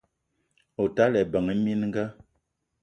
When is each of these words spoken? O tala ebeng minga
O 0.81 0.83
tala 0.95 1.17
ebeng 1.23 1.49
minga 1.63 2.05